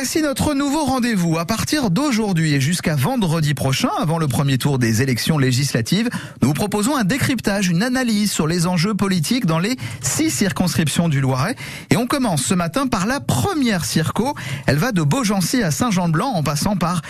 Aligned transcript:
Voici 0.00 0.22
notre 0.22 0.54
nouveau 0.54 0.84
rendez-vous. 0.84 1.38
À 1.38 1.44
partir 1.44 1.90
d'aujourd'hui 1.90 2.54
et 2.54 2.60
jusqu'à 2.60 2.94
vendredi 2.94 3.52
prochain, 3.52 3.90
avant 3.98 4.18
le 4.18 4.28
premier 4.28 4.56
tour 4.56 4.78
des 4.78 5.02
élections 5.02 5.38
législatives, 5.38 6.08
nous 6.40 6.46
vous 6.46 6.54
proposons 6.54 6.96
un 6.96 7.02
décryptage, 7.02 7.68
une 7.68 7.82
analyse 7.82 8.30
sur 8.30 8.46
les 8.46 8.68
enjeux 8.68 8.94
politiques 8.94 9.44
dans 9.44 9.58
les 9.58 9.76
six 10.00 10.30
circonscriptions 10.30 11.08
du 11.08 11.20
Loiret. 11.20 11.56
Et 11.90 11.96
on 11.96 12.06
commence 12.06 12.44
ce 12.44 12.54
matin 12.54 12.86
par 12.86 13.06
la 13.06 13.18
première 13.18 13.84
circo. 13.84 14.36
Elle 14.66 14.76
va 14.76 14.92
de 14.92 15.02
Beaugency 15.02 15.64
à 15.64 15.72
Saint-Jean-de-Blanc 15.72 16.28
en 16.32 16.44
passant 16.44 16.76
par, 16.76 17.02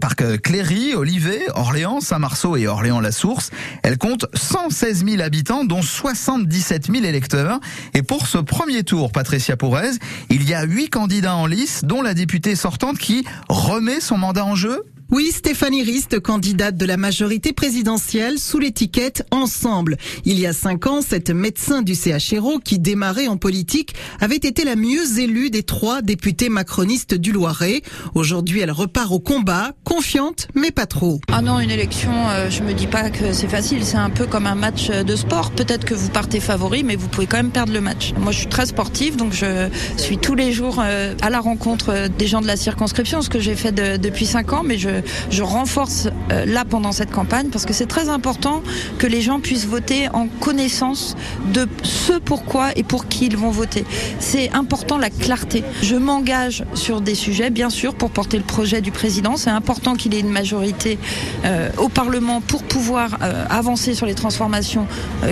par 0.00 0.16
Cléry, 0.16 0.96
Olivet, 0.96 1.40
Orléans, 1.54 2.00
Saint-Marceau 2.00 2.56
et 2.56 2.66
Orléans-la-Source. 2.66 3.50
Elle 3.84 3.96
compte 3.96 4.26
116 4.34 5.04
000 5.06 5.22
habitants, 5.22 5.64
dont 5.64 5.82
77 5.82 6.90
000 6.90 7.04
électeurs. 7.04 7.60
Et 7.94 8.02
pour 8.02 8.26
ce 8.26 8.38
premier 8.38 8.82
tour, 8.82 9.12
Patricia 9.12 9.56
Pourrez, 9.56 9.90
il 10.30 10.48
y 10.48 10.52
a 10.52 10.64
huit 10.64 10.90
candidats 10.90 11.36
en 11.36 11.46
lice, 11.46 11.82
dont 11.84 12.02
la 12.02 12.12
députée 12.24 12.56
sortante 12.56 12.96
qui 12.96 13.26
remet 13.50 14.00
son 14.00 14.16
mandat 14.16 14.46
en 14.46 14.54
jeu 14.54 14.82
oui, 15.14 15.30
Stéphanie 15.30 15.84
Rist, 15.84 16.18
candidate 16.18 16.76
de 16.76 16.84
la 16.84 16.96
majorité 16.96 17.52
présidentielle 17.52 18.40
sous 18.40 18.58
l'étiquette 18.58 19.24
Ensemble. 19.30 19.96
Il 20.24 20.40
y 20.40 20.44
a 20.44 20.52
cinq 20.52 20.88
ans, 20.88 21.02
cette 21.08 21.30
médecin 21.30 21.82
du 21.82 21.94
CHRO 21.94 22.58
qui 22.58 22.80
démarrait 22.80 23.28
en 23.28 23.36
politique 23.36 23.94
avait 24.20 24.34
été 24.34 24.64
la 24.64 24.74
mieux 24.74 25.20
élue 25.20 25.50
des 25.50 25.62
trois 25.62 26.02
députés 26.02 26.48
macronistes 26.48 27.14
du 27.14 27.30
Loiret. 27.30 27.82
Aujourd'hui, 28.16 28.58
elle 28.58 28.72
repart 28.72 29.12
au 29.12 29.20
combat, 29.20 29.70
confiante, 29.84 30.48
mais 30.56 30.72
pas 30.72 30.86
trop. 30.86 31.20
Ah 31.30 31.42
non, 31.42 31.60
une 31.60 31.70
élection, 31.70 32.10
euh, 32.30 32.50
je 32.50 32.64
me 32.64 32.72
dis 32.72 32.88
pas 32.88 33.10
que 33.10 33.32
c'est 33.32 33.46
facile. 33.46 33.84
C'est 33.84 33.96
un 33.96 34.10
peu 34.10 34.26
comme 34.26 34.48
un 34.48 34.56
match 34.56 34.90
de 34.90 35.14
sport. 35.14 35.52
Peut-être 35.52 35.84
que 35.84 35.94
vous 35.94 36.08
partez 36.08 36.40
favori, 36.40 36.82
mais 36.82 36.96
vous 36.96 37.06
pouvez 37.06 37.28
quand 37.28 37.36
même 37.36 37.52
perdre 37.52 37.72
le 37.72 37.80
match. 37.80 38.14
Moi, 38.18 38.32
je 38.32 38.38
suis 38.38 38.48
très 38.48 38.66
sportive, 38.66 39.14
donc 39.14 39.32
je 39.32 39.68
suis 39.96 40.18
tous 40.18 40.34
les 40.34 40.52
jours 40.52 40.78
euh, 40.80 41.14
à 41.22 41.30
la 41.30 41.38
rencontre 41.38 42.08
des 42.08 42.26
gens 42.26 42.40
de 42.40 42.48
la 42.48 42.56
circonscription, 42.56 43.22
ce 43.22 43.28
que 43.28 43.38
j'ai 43.38 43.54
fait 43.54 43.70
depuis 43.70 44.26
cinq 44.26 44.52
ans, 44.52 44.64
mais 44.64 44.76
je 44.76 45.03
je 45.30 45.42
renforce 45.42 46.08
euh, 46.30 46.44
là 46.44 46.64
pendant 46.64 46.92
cette 46.92 47.10
campagne 47.10 47.48
parce 47.48 47.64
que 47.64 47.72
c'est 47.72 47.86
très 47.86 48.08
important 48.08 48.62
que 48.98 49.06
les 49.06 49.20
gens 49.20 49.40
puissent 49.40 49.66
voter 49.66 50.08
en 50.12 50.26
connaissance 50.26 51.16
de 51.52 51.66
ce 51.82 52.14
pourquoi 52.14 52.76
et 52.76 52.82
pour 52.82 53.08
qui 53.08 53.26
ils 53.26 53.36
vont 53.36 53.50
voter. 53.50 53.84
C'est 54.18 54.52
important 54.52 54.98
la 54.98 55.10
clarté. 55.10 55.64
Je 55.82 55.96
m'engage 55.96 56.64
sur 56.74 57.00
des 57.00 57.14
sujets, 57.14 57.50
bien 57.50 57.70
sûr, 57.70 57.94
pour 57.94 58.10
porter 58.10 58.38
le 58.38 58.44
projet 58.44 58.80
du 58.80 58.90
président. 58.90 59.36
C'est 59.36 59.50
important 59.50 59.94
qu'il 59.94 60.14
ait 60.14 60.20
une 60.20 60.30
majorité 60.30 60.98
euh, 61.44 61.70
au 61.78 61.88
Parlement 61.88 62.40
pour 62.40 62.62
pouvoir 62.62 63.18
euh, 63.22 63.44
avancer 63.50 63.94
sur 63.94 64.06
les 64.06 64.14
transformations 64.14 64.86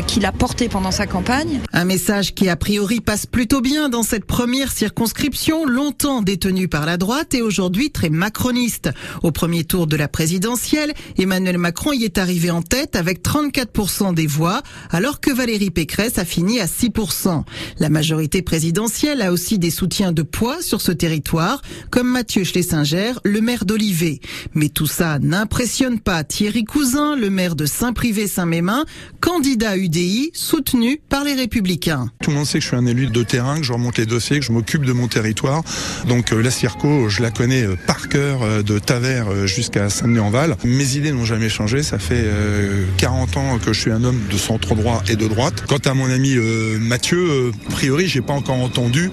qu'il 0.07 0.25
a 0.27 0.33
portées 0.33 0.69
pendant 0.69 0.91
sa 0.91 1.07
campagne. 1.07 1.61
Un 1.73 1.85
message 1.85 2.35
qui 2.35 2.49
a 2.49 2.57
priori 2.57 3.01
passe 3.01 3.27
plutôt 3.27 3.61
bien 3.61 3.89
dans 3.89 4.03
cette 4.03 4.25
première 4.25 4.73
circonscription, 4.73 5.65
longtemps 5.65 6.23
détenue 6.23 6.69
par 6.69 6.87
la 6.87 6.97
droite 6.97 7.35
et 7.35 7.43
aujourd'hui 7.43 7.91
très 7.91 8.11
macroniste. 8.11 8.91
Tour 9.61 9.87
de 9.87 9.97
la 9.97 10.09
présidentielle, 10.09 10.93
Emmanuel 11.19 11.59
Macron 11.59 11.93
y 11.93 12.05
est 12.05 12.19
arrivé 12.19 12.51
en 12.51 12.63
tête 12.63 12.97
avec 12.97 13.23
34% 13.23 14.15
des 14.15 14.27
voix, 14.27 14.63
alors 14.91 15.21
que 15.21 15.31
Valérie 15.31 15.71
Pécresse 15.71 16.19
a 16.19 16.25
fini 16.25 16.61
à 16.61 16.67
6%. 16.67 17.45
La 17.79 17.89
majorité 17.89 18.43
présidentielle 18.43 19.23
a 19.23 19.33
aussi 19.33 19.59
des 19.59 19.71
soutiens 19.71 20.13
de 20.13 20.23
poids 20.23 20.63
sur 20.63 20.81
ce 20.81 20.93
territoire, 20.93 21.63
comme 21.91 22.09
Mathieu 22.09 22.45
Schlesinger, 22.45 23.13
le 23.25 23.41
maire 23.41 23.65
d'Olivet. 23.65 24.21
Mais 24.55 24.69
tout 24.69 24.87
ça 24.87 25.19
n'impressionne 25.19 26.01
pas 26.01 26.25
Thierry 26.25 26.65
Cousin, 26.65 27.17
le 27.17 27.31
maire 27.31 27.55
de 27.55 27.67
Saint-Privé-Saint-Mémin, 27.67 28.85
candidat 29.21 29.77
UDI 29.77 30.31
soutenu 30.35 31.01
par 31.09 31.25
les 31.25 31.35
Républicains. 31.35 32.11
Tout 32.23 32.31
le 32.31 32.37
monde 32.37 32.47
sait 32.47 32.59
que 32.59 32.63
je 32.63 32.69
suis 32.69 32.77
un 32.77 32.87
élu 32.87 33.07
de 33.07 33.23
terrain, 33.23 33.59
que 33.59 33.65
je 33.65 33.73
remonte 33.73 33.99
les 33.99 34.07
dossiers, 34.07 34.41
que 34.41 34.45
je 34.45 34.53
m'occupe 34.53 34.85
de 34.85 34.93
mon 34.93 35.09
territoire. 35.09 35.63
Donc 36.09 36.33
euh, 36.33 36.43
la 36.43 36.51
Circo, 36.51 37.09
je 37.09 37.23
la 37.23 37.31
connais 37.31 37.63
euh, 37.63 37.77
par 37.87 38.09
cœur 38.09 38.43
euh, 38.43 38.63
de 38.63 38.79
Tavers 38.79 39.42
jusqu'à 39.47 39.91
Saint-Denis-en-Val. 39.91 40.57
Mes 40.65 40.97
idées 40.97 41.13
n'ont 41.13 41.25
jamais 41.25 41.49
changé. 41.49 41.83
Ça 41.83 41.99
fait 41.99 42.25
40 42.99 43.37
ans 43.37 43.59
que 43.59 43.73
je 43.73 43.81
suis 43.81 43.91
un 43.91 44.05
homme 44.05 44.21
de 44.31 44.37
centre 44.37 44.75
droit 44.75 45.03
et 45.09 45.17
de 45.17 45.27
droite. 45.27 45.65
Quant 45.67 45.79
à 45.85 45.95
mon 45.95 46.11
ami 46.11 46.37
Mathieu, 46.81 47.53
a 47.69 47.71
priori, 47.71 48.07
j'ai 48.09 48.21
pas 48.21 48.33
encore 48.33 48.57
entendu 48.57 49.11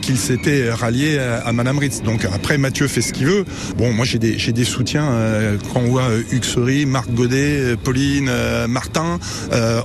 qu'il 0.00 0.16
s'était 0.16 0.70
rallié 0.70 1.18
à, 1.18 1.52
Madame 1.52 1.78
Ritz. 1.78 2.02
Donc 2.02 2.24
après, 2.24 2.58
Mathieu 2.58 2.88
fait 2.88 3.02
ce 3.02 3.12
qu'il 3.12 3.26
veut. 3.26 3.44
Bon, 3.76 3.92
moi 3.92 4.04
j'ai 4.04 4.18
des, 4.18 4.38
j'ai 4.38 4.52
des 4.52 4.64
soutiens 4.64 5.08
quand 5.72 5.80
on 5.80 5.88
voit 5.88 6.08
Huxery, 6.30 6.86
Marc 6.86 7.10
Godet, 7.10 7.76
Pauline, 7.82 8.30
Martin, 8.68 9.18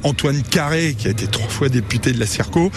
Antoine 0.04 0.42
Carré, 0.44 0.96
qui 0.98 1.08
a 1.08 1.12
été 1.12 1.28
trois 1.28 1.48
fois 1.48 1.70
député 1.70 2.12
de 2.12 2.20
la 2.20 2.26
Circo. 2.26 2.72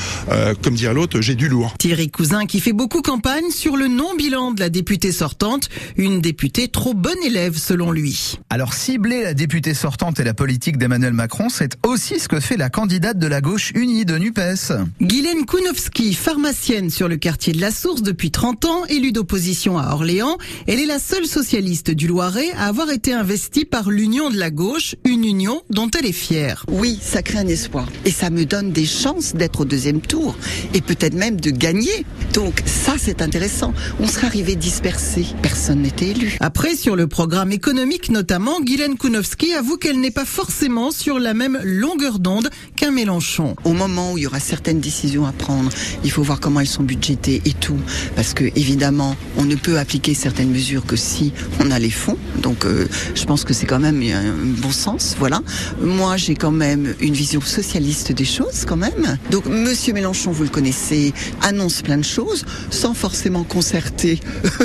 comme 0.63 0.75
dirait 0.75 0.95
l'autre, 0.95 1.21
j'ai 1.21 1.35
du 1.35 1.49
lourd. 1.49 1.75
Thierry 1.79 2.11
Cousin 2.11 2.47
qui 2.47 2.61
fait 2.61 2.73
beaucoup 2.73 3.03
campagne 3.03 3.51
sur 3.51 3.77
le 3.77 3.89
non-bilan 3.89 4.53
de 4.53 4.61
la 4.61 4.69
députée 4.69 5.13
sortante, 5.13 5.69
une 5.97 6.21
députée 6.21 6.69
trop 6.69 6.95
bonne 7.01 7.23
élève 7.25 7.57
selon 7.57 7.93
lui. 7.93 8.37
Alors 8.51 8.75
cibler 8.75 9.23
la 9.23 9.33
députée 9.33 9.73
sortante 9.73 10.21
et 10.21 10.25
la 10.25 10.35
politique 10.35 10.77
d'Emmanuel 10.77 11.15
Macron, 11.15 11.49
c'est 11.49 11.79
aussi 11.83 12.21
ce 12.21 12.29
que 12.29 12.41
fait 12.41 12.59
la 12.59 12.69
candidate 12.69 13.19
de 13.19 13.27
la 13.27 13.41
gauche 13.41 13.73
unie 13.75 14.05
de 14.05 14.19
NUPES. 14.19 14.73
Guylaine 15.01 15.47
Kounowski, 15.47 16.13
pharmacienne 16.13 16.91
sur 16.91 17.09
le 17.09 17.17
quartier 17.17 17.55
de 17.55 17.61
la 17.61 17.71
Source 17.71 18.03
depuis 18.03 18.31
30 18.31 18.67
ans, 18.67 18.85
élue 18.87 19.13
d'opposition 19.13 19.79
à 19.79 19.95
Orléans, 19.95 20.37
elle 20.69 20.79
est 20.79 20.87
la 20.87 20.99
seule 20.99 21.25
socialiste 21.25 21.91
du 21.91 22.07
Loiret 22.07 22.51
à 22.59 22.67
avoir 22.67 22.91
été 22.91 23.15
investie 23.15 23.65
par 23.65 23.89
l'Union 23.89 24.29
de 24.29 24.37
la 24.37 24.51
gauche, 24.51 24.95
une 25.05 25.25
union 25.25 25.63
dont 25.71 25.89
elle 25.99 26.05
est 26.05 26.13
fière. 26.13 26.67
Oui, 26.69 26.99
ça 27.01 27.23
crée 27.23 27.39
un 27.39 27.49
espoir 27.49 27.89
et 28.05 28.11
ça 28.11 28.29
me 28.29 28.45
donne 28.45 28.73
des 28.73 28.87
chances 28.87 29.35
d'être 29.35 29.61
au 29.61 29.65
deuxième 29.65 30.03
tour 30.03 30.37
et 30.75 30.83
peut-être 30.83 31.15
même 31.15 31.41
de 31.41 31.51
gagner. 31.51 32.05
Donc 32.33 32.63
ça 32.65 32.95
c'est 32.99 33.23
intéressant. 33.23 33.73
On 33.99 34.07
serait 34.07 34.27
arrivé 34.27 34.57
dispersé, 34.57 35.27
personne 35.43 35.83
n'était 35.83 36.09
élu. 36.09 36.37
Après 36.41 36.77
sur 36.77 36.97
le 36.97 37.07
programme 37.07 37.53
économique 37.53 38.11
notamment, 38.11 38.61
Guylaine 38.61 38.97
Kounowski 38.97 39.53
avoue 39.55 39.77
qu'elle 39.77 40.01
n'est 40.01 40.11
pas 40.11 40.25
forcément 40.25 40.91
sur 40.91 41.19
la 41.19 41.35
même 41.35 41.59
longueur 41.63 42.19
d'onde 42.19 42.51
qu'un 42.77 42.91
Mélenchon. 42.91 43.57
Au 43.65 43.73
moment 43.73 44.13
où 44.13 44.19
il 44.19 44.23
y 44.23 44.27
aura 44.27 44.41
certaines 44.41 44.81
décisions 44.81 45.27
à 45.27 45.33
prendre, 45.33 45.71
il 46.05 46.11
faut 46.11 46.23
voir 46.23 46.41
comment 46.41 46.61
elles 46.61 46.67
sont 46.67 46.83
budgétées 46.83 47.43
et 47.45 47.53
tout, 47.53 47.79
parce 48.17 48.35
que 48.35 48.45
évidemment, 48.57 49.17
on 49.37 49.45
ne 49.45 49.57
peut 49.57 49.79
appliquer 49.79 50.15
certaines 50.15 50.51
mesures 50.51 50.87
que 50.87 50.97
si 50.97 51.33
on 51.61 51.71
a 51.71 51.79
les 51.79 51.91
fonds. 51.91 52.17
Donc, 52.43 52.65
euh, 52.65 52.87
je 53.15 53.25
pense 53.25 53.45
que 53.45 53.53
c'est 53.53 53.67
quand 53.67 53.81
même 53.81 54.03
un 54.03 54.33
bon 54.61 54.73
sens. 54.73 55.17
Voilà. 55.19 55.41
Moi, 55.81 56.17
j'ai 56.17 56.35
quand 56.35 56.51
même 56.51 56.95
une 57.01 57.15
vision 57.15 57.41
socialiste 57.41 58.13
des 58.13 58.25
choses, 58.25 58.65
quand 58.67 58.77
même. 58.77 59.19
Donc, 59.31 59.47
Monsieur 59.47 59.93
Mélenchon, 59.93 60.31
vous 60.31 60.45
le 60.45 60.49
connaissez, 60.49 61.13
annonce 61.43 61.83
plein 61.83 61.99
de 61.99 62.05
choses 62.05 62.20
sans 62.71 62.95
forcément 62.95 63.45
concerter 63.45 64.21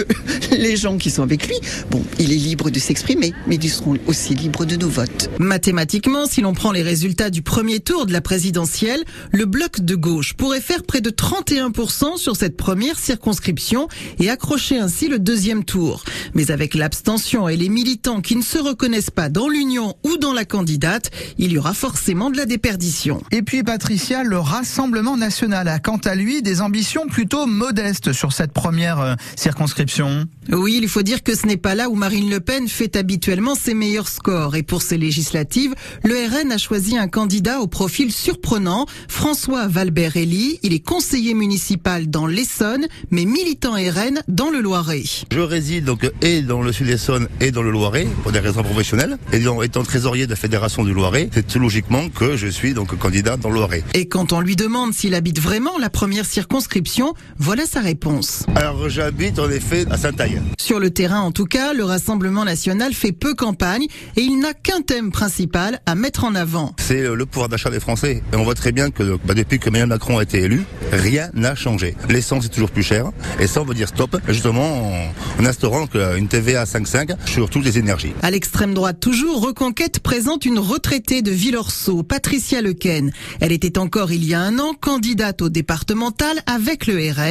les 0.52 0.76
gens 0.76 0.98
qui 0.98 1.10
sont 1.10 1.24
avec 1.24 1.48
lui. 1.48 1.56
Bon, 1.92 2.04
il 2.20 2.32
est 2.32 2.36
libre 2.36 2.70
de 2.70 2.80
s'exprimer, 2.80 3.34
mais 3.48 3.56
ils 3.56 3.70
seront 3.70 3.98
aussi 4.08 4.36
libres 4.36 4.66
de 4.66 4.76
nos 4.76 4.90
votes. 4.90 5.30
Mathématiquement, 5.40 6.26
si 6.26 6.42
l'on 6.42 6.54
prend 6.54 6.72
les 6.72 6.82
résultats 6.82 7.30
du 7.30 7.42
premier 7.42 7.80
tour 7.80 8.06
de 8.06 8.14
la 8.14 8.22
présidentielle, 8.22 9.04
le 9.32 9.46
bloc 9.46 9.82
de 9.82 9.96
gauche 9.96 10.34
pourrait 10.34 10.62
faire 10.62 10.84
près 10.84 11.02
de 11.02 11.10
31% 11.10 12.18
sur 12.18 12.36
cette 12.36 12.58
première 12.58 13.00
circonscription 13.00 13.88
et 14.20 14.30
accrocher 14.30 14.78
ainsi 14.78 15.08
le 15.08 15.20
deuxième 15.20 15.64
tour. 15.64 16.04
Mais 16.34 16.52
avec 16.52 16.76
l'abstention 16.76 17.50
et 17.50 17.58
les 17.58 17.70
militants 17.70 18.22
qui 18.22 18.36
ne 18.36 18.44
se 18.44 18.58
reconnaissent 18.58 19.10
pas 19.10 19.30
dans 19.30 19.48
l'union 19.48 19.96
ou 20.04 20.18
dans 20.18 20.34
la 20.34 20.46
candidate, 20.46 21.12
il 21.38 21.52
y 21.52 21.58
aura 21.58 21.74
forcément 21.74 22.30
de 22.30 22.38
la 22.38 22.46
déperdition. 22.46 23.22
Et 23.32 23.42
puis 23.42 23.64
Patricia, 23.64 24.24
le 24.24 24.40
Rassemblement 24.40 25.18
national 25.18 25.68
a 25.68 25.80
quant 25.80 26.00
à 26.06 26.16
lui 26.16 26.42
des 26.42 26.62
ambitions 26.62 27.08
plutôt 27.08 27.45
modestes 27.48 28.14
sur 28.14 28.34
cette 28.34 28.52
première 28.52 29.00
euh, 29.00 29.16
circonscription. 29.36 30.26
Oui, 30.52 30.80
il 30.82 30.88
faut 30.88 31.02
dire 31.02 31.24
que 31.24 31.36
ce 31.36 31.46
n'est 31.48 31.58
pas 31.58 31.76
là 31.76 31.90
où 31.90 31.96
Marine 31.96 32.30
Le 32.30 32.40
Pen 32.40 32.68
fait 32.68 32.96
habituellement 32.96 33.56
ses 33.56 33.74
meilleurs 33.74 34.08
scores. 34.08 34.56
Et 34.56 34.64
pour 34.64 34.82
ces 34.82 34.98
législatives, 34.98 35.74
le 36.04 36.16
RN 36.16 36.52
a 36.52 36.58
choisi 36.58 36.98
un 36.98 37.08
candidat 37.08 37.60
au 37.62 37.68
profil 37.68 38.12
surprenant, 38.12 38.86
François 39.08 39.68
Valbert-Elie. 39.68 40.60
Il 40.64 40.74
est 40.74 40.80
conseiller 40.80 41.34
municipal 41.34 42.10
dans 42.10 42.28
l'Essonne, 42.28 42.88
mais 43.12 43.26
militant 43.26 43.74
RN 43.74 44.22
dans 44.28 44.50
le 44.50 44.62
Loiret. 44.62 45.04
Je 45.32 45.40
réside 45.40 45.86
donc 45.86 46.10
et 46.22 46.42
dans 46.42 46.62
le 46.62 46.72
Sud-Essonne 46.72 47.28
et 47.40 47.52
dans 47.52 47.62
le 47.62 47.72
Loiret 47.72 48.08
pour 48.24 48.32
des 48.32 48.40
raisons 48.40 48.64
professionnelles. 48.64 49.18
Et 49.34 49.44
étant 49.64 49.84
trésorier 49.84 50.26
de 50.26 50.32
la 50.32 50.36
Fédération 50.36 50.84
du 50.84 50.94
Loiret, 50.94 51.30
c'est 51.34 51.56
logiquement 51.56 52.10
que 52.10 52.36
je 52.36 52.48
suis 52.48 52.74
donc 52.74 52.98
candidat 52.98 53.38
dans 53.38 53.50
le 53.50 53.56
Loiret. 53.56 53.84
Et 53.94 54.08
quand 54.08 54.34
on 54.34 54.42
lui 54.42 54.56
demande 54.56 54.94
s'il 54.94 55.16
habite 55.16 55.40
vraiment 55.40 55.78
la 55.80 55.90
première 55.90 56.26
circonscription, 56.26 57.14
voilà 57.38 57.66
sa 57.66 57.82
réponse. 57.82 58.46
Alors 58.56 58.90
j'habite 58.90 59.40
en 59.40 59.50
effet 59.50 59.86
à 59.90 59.98
Saint-Aille. 59.98 60.42
Sur 60.60 60.80
le 60.80 60.90
terrain 60.90 61.20
en 61.20 61.32
tout 61.32 61.46
cas, 61.46 61.74
le 61.74 61.84
Rassemblement 61.84 62.46
national 62.46 62.94
fait 62.94 63.12
peu 63.12 63.34
campagne 63.34 63.86
et 64.16 64.22
il 64.22 64.40
n'a 64.40 64.54
qu'un 64.54 64.82
thème 64.82 65.12
principal 65.12 65.82
à 65.86 65.96
mettre 65.96 66.24
en 66.24 66.34
avant. 66.36 66.74
C'est 66.78 67.04
le 67.04 67.26
pouvoir 67.26 67.50
d'achat 67.50 67.70
des 67.70 67.80
Français. 67.80 68.24
Et 68.32 68.36
on 68.36 68.44
voit 68.44 68.56
très 68.56 68.72
bien 68.72 68.90
que 68.90 69.18
bah, 69.26 69.34
depuis 69.34 69.60
que 69.60 69.68
Emmanuel 69.68 69.90
Macron 69.90 70.18
a 70.18 70.24
été 70.24 70.44
élu, 70.44 70.64
rien 70.92 71.30
n'a 71.34 71.56
changé. 71.56 71.96
L'essence 72.10 72.46
est 72.46 72.50
toujours 72.50 72.72
plus 72.72 72.84
chère 72.84 73.12
et 73.40 73.48
ça 73.48 73.62
on 73.62 73.66
veut 73.66 73.76
dire 73.76 73.90
stop, 73.90 74.18
justement 74.30 74.94
en, 74.94 75.42
en 75.42 75.46
instaurant 75.46 75.88
une 76.18 76.28
TVA 76.28 76.64
5,5 76.64 77.16
sur 77.26 77.50
toutes 77.50 77.66
les 77.66 77.78
énergies. 77.78 78.14
À 78.22 78.32
l'extrême 78.32 78.74
droite 78.74 79.00
toujours, 79.00 79.42
Reconquête 79.42 80.00
présente 80.00 80.46
une 80.46 80.60
retraitée 80.60 81.22
de 81.22 81.32
Villorceau, 81.32 82.04
Patricia 82.04 82.62
Lequen. 82.62 83.12
Elle 83.42 83.52
était 83.52 83.78
encore 83.78 84.12
il 84.12 84.24
y 84.24 84.34
a 84.34 84.40
un 84.40 84.58
an 84.60 84.74
candidate 84.80 85.42
au 85.42 85.50
départemental 85.50 86.40
avec 86.48 86.88
le 86.88 86.96
RN. 87.12 87.25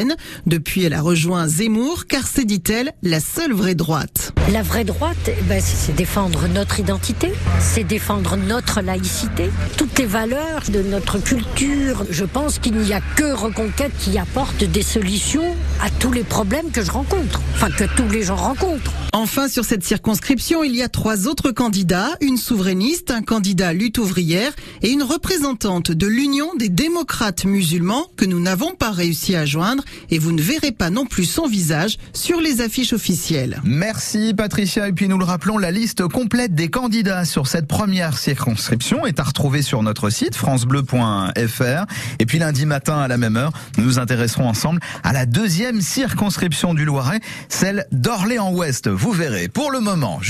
Depuis, 0.46 0.84
elle 0.84 0.94
a 0.94 1.00
rejoint 1.00 1.46
Zemmour 1.46 2.06
car 2.06 2.26
c'est, 2.26 2.44
dit-elle, 2.44 2.92
la 3.02 3.20
seule 3.20 3.52
vraie 3.52 3.74
droite. 3.74 4.32
La 4.52 4.62
vraie 4.62 4.84
droite, 4.84 5.16
eh 5.28 5.42
ben, 5.42 5.60
c'est 5.60 5.94
défendre 5.94 6.48
notre 6.48 6.80
identité, 6.80 7.32
c'est 7.60 7.84
défendre 7.84 8.36
notre 8.36 8.80
laïcité, 8.80 9.50
toutes 9.76 9.98
les 9.98 10.06
valeurs 10.06 10.62
de 10.68 10.82
notre 10.82 11.18
culture. 11.18 12.04
Je 12.10 12.24
pense 12.24 12.58
qu'il 12.58 12.76
n'y 12.76 12.92
a 12.92 13.00
que 13.16 13.32
Reconquête 13.34 13.92
qui 13.98 14.18
apporte 14.18 14.64
des 14.64 14.82
solutions 14.82 15.54
à 15.80 15.90
tous 15.90 16.12
les 16.12 16.24
problèmes 16.24 16.70
que 16.70 16.82
je 16.82 16.90
rencontre, 16.90 17.40
enfin 17.54 17.70
que 17.70 17.84
tous 17.96 18.08
les 18.08 18.22
gens 18.22 18.36
rencontrent. 18.36 18.92
Enfin, 19.16 19.46
sur 19.46 19.64
cette 19.64 19.84
circonscription, 19.84 20.64
il 20.64 20.74
y 20.74 20.82
a 20.82 20.88
trois 20.88 21.28
autres 21.28 21.52
candidats, 21.52 22.08
une 22.20 22.36
souverainiste, 22.36 23.12
un 23.12 23.22
candidat 23.22 23.72
lutte 23.72 23.98
ouvrière 23.98 24.50
et 24.82 24.90
une 24.90 25.04
représentante 25.04 25.92
de 25.92 26.08
l'Union 26.08 26.48
des 26.58 26.68
démocrates 26.68 27.44
musulmans 27.44 28.08
que 28.16 28.24
nous 28.24 28.40
n'avons 28.40 28.74
pas 28.74 28.90
réussi 28.90 29.36
à 29.36 29.46
joindre 29.46 29.84
et 30.10 30.18
vous 30.18 30.32
ne 30.32 30.42
verrez 30.42 30.72
pas 30.72 30.90
non 30.90 31.06
plus 31.06 31.26
son 31.26 31.46
visage 31.46 31.96
sur 32.12 32.40
les 32.40 32.60
affiches 32.60 32.92
officielles. 32.92 33.60
Merci 33.62 34.34
Patricia 34.34 34.88
et 34.88 34.92
puis 34.92 35.06
nous 35.06 35.16
le 35.16 35.24
rappelons, 35.24 35.58
la 35.58 35.70
liste 35.70 36.08
complète 36.08 36.56
des 36.56 36.68
candidats 36.68 37.24
sur 37.24 37.46
cette 37.46 37.68
première 37.68 38.18
circonscription 38.18 39.06
est 39.06 39.20
à 39.20 39.22
retrouver 39.22 39.62
sur 39.62 39.80
notre 39.84 40.10
site 40.10 40.34
francebleu.fr 40.34 41.86
et 42.18 42.26
puis 42.26 42.40
lundi 42.40 42.66
matin 42.66 42.98
à 42.98 43.06
la 43.06 43.16
même 43.16 43.36
heure, 43.36 43.52
nous 43.78 43.84
nous 43.84 43.98
intéresserons 44.00 44.48
ensemble 44.48 44.80
à 45.04 45.12
la 45.12 45.24
deuxième 45.24 45.80
circonscription 45.80 46.74
du 46.74 46.84
Loiret, 46.84 47.20
celle 47.48 47.86
d'Orléans-Ouest. 47.92 48.88
Vous 49.04 49.12
verrez. 49.12 49.48
Pour 49.48 49.70
le 49.70 49.80
moment, 49.80 50.18